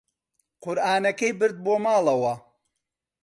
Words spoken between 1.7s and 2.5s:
ماڵەوە.